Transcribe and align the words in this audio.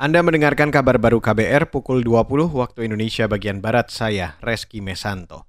Anda 0.00 0.24
mendengarkan 0.24 0.72
kabar 0.72 0.96
baru 0.96 1.20
KBR 1.20 1.68
pukul 1.68 2.00
20 2.00 2.56
waktu 2.56 2.88
Indonesia 2.88 3.28
bagian 3.28 3.60
Barat, 3.60 3.92
saya 3.92 4.40
Reski 4.40 4.80
Mesanto. 4.80 5.44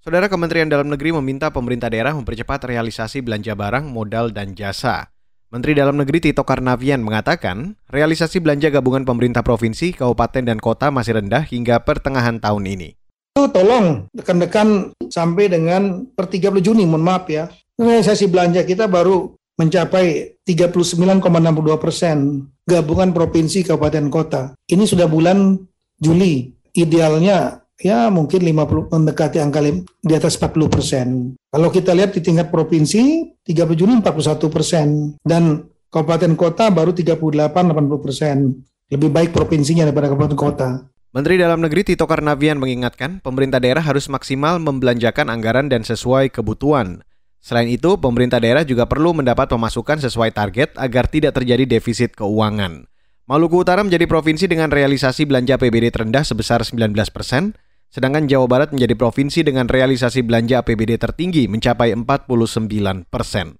Saudara 0.00 0.24
Kementerian 0.32 0.72
Dalam 0.72 0.88
Negeri 0.88 1.12
meminta 1.12 1.52
pemerintah 1.52 1.92
daerah 1.92 2.16
mempercepat 2.16 2.64
realisasi 2.64 3.20
belanja 3.20 3.52
barang, 3.52 3.92
modal, 3.92 4.32
dan 4.32 4.56
jasa. 4.56 5.12
Menteri 5.52 5.76
Dalam 5.76 6.00
Negeri 6.00 6.16
Tito 6.16 6.48
Karnavian 6.48 7.04
mengatakan, 7.04 7.76
realisasi 7.92 8.40
belanja 8.40 8.72
gabungan 8.72 9.04
pemerintah 9.04 9.44
provinsi, 9.44 9.92
kabupaten, 9.92 10.48
dan 10.48 10.56
kota 10.64 10.88
masih 10.88 11.20
rendah 11.20 11.44
hingga 11.44 11.84
pertengahan 11.84 12.40
tahun 12.40 12.72
ini. 12.72 12.96
Itu 13.36 13.52
tolong 13.52 14.08
rekan-rekan 14.16 14.96
sampai 15.12 15.52
dengan 15.52 16.08
per 16.16 16.24
30 16.24 16.64
Juni, 16.64 16.88
mohon 16.88 17.04
maaf 17.04 17.28
ya. 17.28 17.52
Realisasi 17.76 18.32
belanja 18.32 18.64
kita 18.64 18.88
baru 18.88 19.36
mencapai 19.60 20.40
39,62 20.48 21.20
persen 21.76 22.48
gabungan 22.70 23.10
provinsi 23.10 23.66
kabupaten 23.66 24.06
kota. 24.06 24.42
Ini 24.70 24.86
sudah 24.86 25.10
bulan 25.10 25.58
Juli. 25.98 26.54
Idealnya 26.70 27.66
ya 27.74 28.06
mungkin 28.14 28.46
50 28.46 28.94
mendekati 28.94 29.42
angka 29.42 29.58
di 29.98 30.14
atas 30.14 30.38
40 30.38 30.70
persen. 30.70 31.06
Kalau 31.50 31.68
kita 31.74 31.90
lihat 31.90 32.14
di 32.14 32.22
tingkat 32.22 32.54
provinsi 32.54 33.34
30 33.42 33.74
Juni 33.74 33.98
41 33.98 34.46
persen 34.54 34.86
dan 35.26 35.66
kabupaten 35.90 36.38
kota 36.38 36.70
baru 36.70 36.94
38-80 36.94 38.04
persen. 38.04 38.36
Lebih 38.90 39.10
baik 39.10 39.30
provinsinya 39.34 39.86
daripada 39.86 40.14
kabupaten 40.14 40.38
kota. 40.38 40.70
Menteri 41.10 41.42
Dalam 41.42 41.58
Negeri 41.58 41.82
Tito 41.82 42.06
Karnavian 42.06 42.62
mengingatkan 42.62 43.18
pemerintah 43.18 43.58
daerah 43.58 43.82
harus 43.82 44.06
maksimal 44.06 44.62
membelanjakan 44.62 45.26
anggaran 45.26 45.66
dan 45.66 45.82
sesuai 45.82 46.30
kebutuhan. 46.30 47.02
Selain 47.40 47.66
itu, 47.72 47.96
pemerintah 47.96 48.36
daerah 48.36 48.68
juga 48.68 48.84
perlu 48.84 49.16
mendapat 49.16 49.48
pemasukan 49.48 49.96
sesuai 50.04 50.36
target 50.36 50.76
agar 50.76 51.08
tidak 51.08 51.40
terjadi 51.40 51.64
defisit 51.64 52.12
keuangan. 52.12 52.84
Maluku 53.24 53.64
Utara 53.64 53.80
menjadi 53.80 54.04
provinsi 54.04 54.44
dengan 54.44 54.68
realisasi 54.68 55.24
belanja 55.24 55.56
APBD 55.56 55.88
terendah 55.88 56.20
sebesar 56.20 56.60
19 56.60 56.92
persen, 57.08 57.56
sedangkan 57.88 58.28
Jawa 58.28 58.44
Barat 58.44 58.76
menjadi 58.76 58.92
provinsi 58.92 59.40
dengan 59.40 59.72
realisasi 59.72 60.20
belanja 60.20 60.60
APBD 60.60 61.00
tertinggi 61.00 61.48
mencapai 61.48 61.96
49 61.96 63.08
persen. 63.08 63.56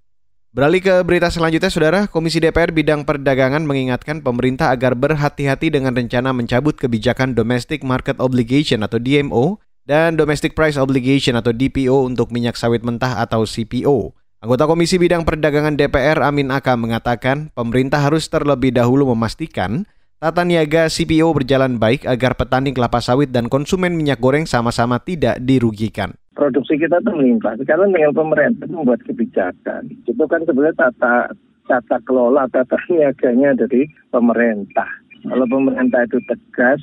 Beralih 0.51 0.83
ke 0.83 0.95
berita 1.07 1.31
selanjutnya, 1.31 1.71
Saudara, 1.71 1.99
Komisi 2.11 2.43
DPR 2.43 2.75
Bidang 2.75 3.07
Perdagangan 3.07 3.63
mengingatkan 3.63 4.19
pemerintah 4.19 4.75
agar 4.75 4.99
berhati-hati 4.99 5.71
dengan 5.71 5.95
rencana 5.95 6.35
mencabut 6.35 6.75
kebijakan 6.75 7.31
Domestic 7.31 7.87
Market 7.87 8.19
Obligation 8.19 8.83
atau 8.83 8.99
DMO 8.99 9.63
dan 9.91 10.15
Domestic 10.15 10.55
Price 10.55 10.79
Obligation 10.79 11.35
atau 11.35 11.51
DPO 11.51 12.07
untuk 12.07 12.31
minyak 12.31 12.55
sawit 12.55 12.79
mentah 12.79 13.19
atau 13.19 13.43
CPO. 13.43 14.15
Anggota 14.39 14.63
Komisi 14.63 14.95
Bidang 14.95 15.27
Perdagangan 15.27 15.75
DPR 15.75 16.23
Amin 16.23 16.47
Aka 16.47 16.79
mengatakan 16.79 17.51
pemerintah 17.51 17.99
harus 17.99 18.31
terlebih 18.31 18.71
dahulu 18.71 19.11
memastikan 19.11 19.83
tata 20.23 20.47
niaga 20.47 20.87
CPO 20.87 21.35
berjalan 21.35 21.75
baik 21.75 22.07
agar 22.07 22.39
petani 22.39 22.71
kelapa 22.71 23.03
sawit 23.03 23.35
dan 23.35 23.51
konsumen 23.51 23.91
minyak 23.91 24.23
goreng 24.23 24.47
sama-sama 24.47 24.95
tidak 25.03 25.43
dirugikan. 25.43 26.15
Produksi 26.39 26.79
kita 26.79 27.03
itu 27.03 27.11
melimpah. 27.11 27.59
Sekarang 27.59 27.91
tinggal 27.91 28.15
pemerintah 28.15 28.71
membuat 28.71 29.03
kebijakan. 29.03 29.91
Itu 30.07 30.23
kan 30.23 30.47
sebenarnya 30.47 30.87
tata 30.87 31.35
tata 31.67 31.97
kelola, 32.07 32.47
tata 32.47 32.79
niaganya 32.87 33.59
dari 33.59 33.91
pemerintah. 34.07 35.00
Kalau 35.21 35.45
pemerintah 35.45 36.05
itu 36.05 36.17
tegas 36.25 36.81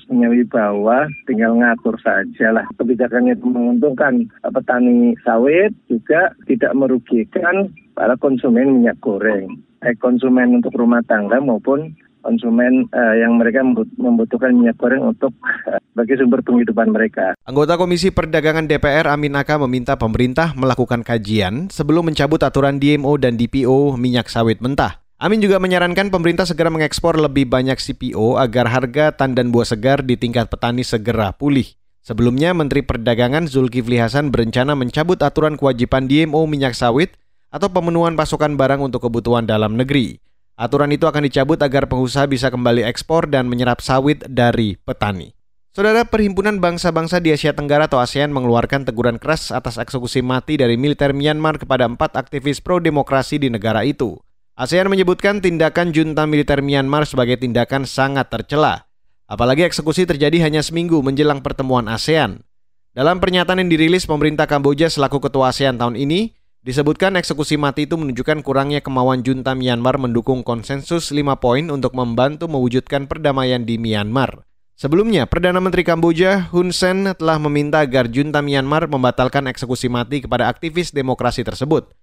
bahwa 0.49 1.07
tinggal 1.27 1.59
ngatur 1.59 1.99
saja 2.01 2.55
lah. 2.55 2.67
Kebijakannya 2.79 3.37
itu 3.37 3.47
menguntungkan 3.47 4.27
petani 4.43 5.15
sawit 5.23 5.75
juga 5.91 6.33
tidak 6.47 6.73
merugikan 6.75 7.71
para 7.99 8.15
konsumen 8.19 8.81
minyak 8.81 8.99
goreng. 9.03 9.59
Baik 9.79 9.99
konsumen 10.03 10.59
untuk 10.59 10.75
rumah 10.75 11.03
tangga 11.07 11.39
maupun 11.39 11.95
konsumen 12.23 12.91
uh, 12.91 13.15
yang 13.15 13.39
mereka 13.39 13.63
membutuhkan 13.97 14.53
minyak 14.53 14.77
goreng 14.77 15.01
untuk 15.07 15.31
uh, 15.71 15.79
bagi 15.95 16.19
sumber 16.19 16.43
penghidupan 16.43 16.91
mereka. 16.91 17.33
Anggota 17.47 17.79
Komisi 17.79 18.11
Perdagangan 18.11 18.67
DPR 18.67 19.07
Amin 19.09 19.39
Aka 19.39 19.57
meminta 19.65 19.95
pemerintah 19.95 20.53
melakukan 20.59 21.07
kajian 21.07 21.71
sebelum 21.71 22.11
mencabut 22.11 22.43
aturan 22.43 22.83
DMO 22.83 23.17
dan 23.17 23.39
DPO 23.39 23.95
minyak 23.97 24.27
sawit 24.29 24.59
mentah. 24.59 25.08
Amin 25.19 25.43
juga 25.43 25.59
menyarankan 25.59 26.15
pemerintah 26.15 26.47
segera 26.47 26.71
mengekspor 26.71 27.19
lebih 27.19 27.51
banyak 27.51 27.75
CPO 27.75 28.39
agar 28.39 28.71
harga 28.71 29.11
tandan 29.11 29.51
buah 29.51 29.67
segar 29.67 30.07
di 30.07 30.15
tingkat 30.15 30.47
petani 30.47 30.87
segera 30.87 31.35
pulih. 31.35 31.67
Sebelumnya, 32.07 32.55
Menteri 32.55 32.87
Perdagangan 32.87 33.51
Zulkifli 33.51 33.99
Hasan 33.99 34.31
berencana 34.31 34.79
mencabut 34.79 35.19
aturan 35.19 35.59
kewajiban 35.59 36.07
DMO 36.07 36.47
minyak 36.47 36.79
sawit 36.79 37.19
atau 37.51 37.67
pemenuhan 37.67 38.15
pasokan 38.15 38.55
barang 38.55 38.79
untuk 38.79 39.11
kebutuhan 39.11 39.43
dalam 39.43 39.75
negeri. 39.75 40.23
Aturan 40.55 40.95
itu 40.95 41.11
akan 41.11 41.27
dicabut 41.27 41.59
agar 41.67 41.91
pengusaha 41.91 42.31
bisa 42.31 42.55
kembali 42.55 42.87
ekspor 42.87 43.27
dan 43.27 43.51
menyerap 43.51 43.83
sawit 43.83 44.23
dari 44.23 44.79
petani. 44.79 45.35
Saudara 45.75 46.07
Perhimpunan 46.07 46.63
Bangsa-Bangsa 46.63 47.19
di 47.19 47.35
Asia 47.35 47.59
Tenggara 47.59 47.91
atau 47.91 47.99
ASEAN 47.99 48.31
mengeluarkan 48.31 48.87
teguran 48.87 49.19
keras 49.19 49.51
atas 49.51 49.83
eksekusi 49.83 50.23
mati 50.23 50.55
dari 50.55 50.79
militer 50.79 51.11
Myanmar 51.11 51.59
kepada 51.59 51.91
empat 51.91 52.15
aktivis 52.15 52.63
pro-demokrasi 52.63 53.43
di 53.43 53.51
negara 53.51 53.83
itu. 53.83 54.15
ASEAN 54.59 54.91
menyebutkan 54.91 55.39
tindakan 55.39 55.95
junta 55.95 56.27
militer 56.27 56.59
Myanmar 56.67 57.07
sebagai 57.07 57.39
tindakan 57.39 57.87
sangat 57.87 58.27
tercela. 58.27 58.91
Apalagi 59.31 59.63
eksekusi 59.63 60.03
terjadi 60.03 60.43
hanya 60.43 60.67
seminggu 60.67 60.99
menjelang 60.99 61.47
pertemuan 61.47 61.87
ASEAN. 61.87 62.43
Dalam 62.91 63.23
pernyataan 63.23 63.63
yang 63.63 63.71
dirilis 63.71 64.03
pemerintah 64.03 64.51
Kamboja 64.51 64.91
selaku 64.91 65.23
ketua 65.23 65.55
ASEAN 65.55 65.79
tahun 65.79 65.95
ini, 65.95 66.35
disebutkan 66.67 67.15
eksekusi 67.15 67.55
mati 67.55 67.87
itu 67.87 67.95
menunjukkan 67.95 68.43
kurangnya 68.43 68.83
kemauan 68.83 69.23
junta 69.23 69.55
Myanmar 69.55 69.95
mendukung 69.95 70.43
konsensus 70.43 71.15
5 71.15 71.39
poin 71.39 71.71
untuk 71.71 71.95
membantu 71.95 72.51
mewujudkan 72.51 73.07
perdamaian 73.07 73.63
di 73.63 73.79
Myanmar. 73.79 74.43
Sebelumnya, 74.75 75.31
Perdana 75.31 75.63
Menteri 75.63 75.87
Kamboja 75.87 76.51
Hun 76.51 76.75
Sen 76.75 77.07
telah 77.15 77.39
meminta 77.39 77.79
agar 77.79 78.11
junta 78.11 78.43
Myanmar 78.43 78.91
membatalkan 78.91 79.47
eksekusi 79.47 79.87
mati 79.87 80.19
kepada 80.27 80.51
aktivis 80.51 80.91
demokrasi 80.91 81.47
tersebut. 81.47 81.95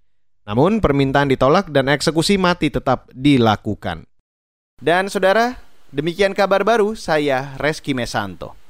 Namun 0.46 0.78
permintaan 0.78 1.26
ditolak 1.26 1.74
dan 1.74 1.90
eksekusi 1.90 2.38
mati 2.38 2.70
tetap 2.70 3.10
dilakukan. 3.10 4.06
Dan 4.78 5.10
saudara, 5.10 5.58
demikian 5.90 6.38
kabar 6.38 6.62
baru 6.62 6.94
saya 6.94 7.58
Reski 7.58 7.98
Mesanto. 7.98 8.65